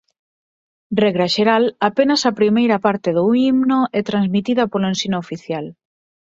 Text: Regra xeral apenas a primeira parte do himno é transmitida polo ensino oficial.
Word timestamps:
Regra 1.03 1.27
xeral 1.35 1.63
apenas 1.89 2.21
a 2.29 2.35
primeira 2.39 2.77
parte 2.85 3.09
do 3.17 3.23
himno 3.37 3.79
é 3.99 4.01
transmitida 4.09 4.63
polo 4.71 4.89
ensino 4.93 5.17
oficial. 5.25 5.65